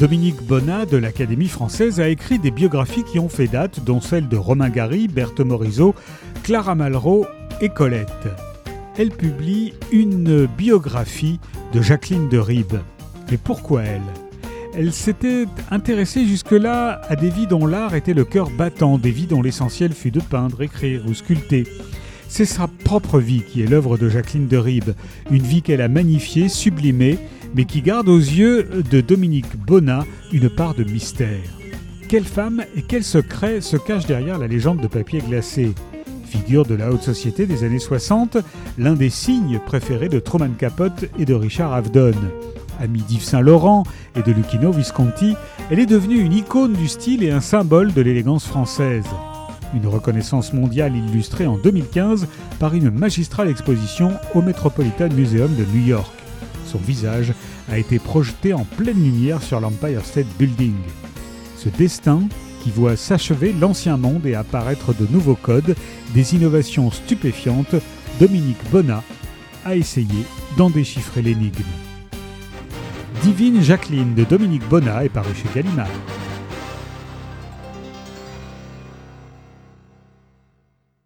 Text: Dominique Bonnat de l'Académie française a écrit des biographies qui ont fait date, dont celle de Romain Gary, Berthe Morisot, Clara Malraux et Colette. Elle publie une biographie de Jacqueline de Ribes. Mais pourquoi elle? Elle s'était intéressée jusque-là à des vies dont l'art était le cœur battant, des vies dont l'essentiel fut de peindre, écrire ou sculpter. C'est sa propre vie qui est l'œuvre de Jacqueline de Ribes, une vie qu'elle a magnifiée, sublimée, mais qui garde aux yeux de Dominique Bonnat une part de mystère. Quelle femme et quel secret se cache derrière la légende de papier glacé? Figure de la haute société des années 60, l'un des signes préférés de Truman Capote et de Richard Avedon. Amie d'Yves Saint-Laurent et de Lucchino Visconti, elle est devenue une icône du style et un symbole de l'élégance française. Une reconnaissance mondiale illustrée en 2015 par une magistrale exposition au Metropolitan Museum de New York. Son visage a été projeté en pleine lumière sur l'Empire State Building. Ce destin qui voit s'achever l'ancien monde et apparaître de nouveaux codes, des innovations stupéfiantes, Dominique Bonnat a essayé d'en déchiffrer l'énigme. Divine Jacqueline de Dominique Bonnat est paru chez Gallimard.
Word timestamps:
Dominique 0.00 0.42
Bonnat 0.46 0.86
de 0.86 0.96
l'Académie 0.96 1.48
française 1.48 2.00
a 2.00 2.08
écrit 2.08 2.38
des 2.38 2.50
biographies 2.50 3.04
qui 3.04 3.18
ont 3.18 3.28
fait 3.28 3.48
date, 3.48 3.84
dont 3.84 4.00
celle 4.00 4.28
de 4.28 4.38
Romain 4.38 4.70
Gary, 4.70 5.08
Berthe 5.08 5.40
Morisot, 5.40 5.94
Clara 6.42 6.74
Malraux 6.74 7.26
et 7.60 7.68
Colette. 7.68 8.28
Elle 8.96 9.10
publie 9.10 9.74
une 9.92 10.46
biographie 10.46 11.38
de 11.74 11.82
Jacqueline 11.82 12.30
de 12.30 12.38
Ribes. 12.38 12.80
Mais 13.30 13.36
pourquoi 13.36 13.82
elle? 13.82 14.00
Elle 14.74 14.94
s'était 14.94 15.44
intéressée 15.70 16.24
jusque-là 16.24 17.02
à 17.10 17.14
des 17.14 17.28
vies 17.28 17.46
dont 17.46 17.66
l'art 17.66 17.94
était 17.94 18.14
le 18.14 18.24
cœur 18.24 18.48
battant, 18.48 18.96
des 18.96 19.10
vies 19.10 19.26
dont 19.26 19.42
l'essentiel 19.42 19.92
fut 19.92 20.10
de 20.10 20.20
peindre, 20.20 20.62
écrire 20.62 21.02
ou 21.06 21.12
sculpter. 21.12 21.64
C'est 22.26 22.46
sa 22.46 22.68
propre 22.84 23.18
vie 23.18 23.42
qui 23.42 23.60
est 23.60 23.66
l'œuvre 23.66 23.98
de 23.98 24.08
Jacqueline 24.08 24.46
de 24.46 24.56
Ribes, 24.56 24.94
une 25.30 25.42
vie 25.42 25.60
qu'elle 25.60 25.82
a 25.82 25.88
magnifiée, 25.88 26.48
sublimée, 26.48 27.18
mais 27.54 27.64
qui 27.64 27.82
garde 27.82 28.08
aux 28.08 28.18
yeux 28.18 28.68
de 28.90 29.00
Dominique 29.00 29.56
Bonnat 29.56 30.04
une 30.32 30.48
part 30.48 30.74
de 30.74 30.84
mystère. 30.84 31.50
Quelle 32.08 32.24
femme 32.24 32.64
et 32.76 32.82
quel 32.82 33.04
secret 33.04 33.60
se 33.60 33.76
cache 33.76 34.06
derrière 34.06 34.38
la 34.38 34.48
légende 34.48 34.80
de 34.80 34.86
papier 34.86 35.20
glacé? 35.20 35.74
Figure 36.24 36.64
de 36.64 36.74
la 36.74 36.90
haute 36.90 37.02
société 37.02 37.46
des 37.46 37.64
années 37.64 37.78
60, 37.78 38.38
l'un 38.78 38.94
des 38.94 39.10
signes 39.10 39.60
préférés 39.64 40.08
de 40.08 40.20
Truman 40.20 40.50
Capote 40.56 41.06
et 41.18 41.24
de 41.24 41.34
Richard 41.34 41.72
Avedon. 41.72 42.14
Amie 42.80 43.02
d'Yves 43.02 43.24
Saint-Laurent 43.24 43.84
et 44.16 44.22
de 44.22 44.32
Lucchino 44.32 44.72
Visconti, 44.72 45.34
elle 45.70 45.80
est 45.80 45.86
devenue 45.86 46.20
une 46.20 46.32
icône 46.32 46.72
du 46.72 46.88
style 46.88 47.22
et 47.22 47.30
un 47.30 47.40
symbole 47.40 47.92
de 47.92 48.00
l'élégance 48.00 48.46
française. 48.46 49.04
Une 49.74 49.86
reconnaissance 49.86 50.52
mondiale 50.52 50.96
illustrée 50.96 51.46
en 51.46 51.58
2015 51.58 52.26
par 52.58 52.74
une 52.74 52.90
magistrale 52.90 53.50
exposition 53.50 54.12
au 54.34 54.42
Metropolitan 54.42 55.08
Museum 55.14 55.54
de 55.54 55.64
New 55.64 55.86
York. 55.86 56.19
Son 56.70 56.78
visage 56.78 57.32
a 57.68 57.78
été 57.78 57.98
projeté 57.98 58.52
en 58.52 58.64
pleine 58.64 59.02
lumière 59.02 59.42
sur 59.42 59.58
l'Empire 59.58 60.04
State 60.04 60.28
Building. 60.38 60.76
Ce 61.56 61.68
destin 61.68 62.22
qui 62.62 62.70
voit 62.70 62.96
s'achever 62.96 63.52
l'ancien 63.52 63.96
monde 63.96 64.24
et 64.24 64.36
apparaître 64.36 64.94
de 64.94 65.06
nouveaux 65.10 65.34
codes, 65.34 65.74
des 66.14 66.36
innovations 66.36 66.92
stupéfiantes, 66.92 67.74
Dominique 68.20 68.70
Bonnat 68.70 69.02
a 69.64 69.74
essayé 69.74 70.24
d'en 70.56 70.70
déchiffrer 70.70 71.22
l'énigme. 71.22 71.64
Divine 73.22 73.62
Jacqueline 73.62 74.14
de 74.14 74.22
Dominique 74.22 74.68
Bonnat 74.68 75.04
est 75.04 75.08
paru 75.08 75.34
chez 75.34 75.48
Gallimard. 75.52 75.88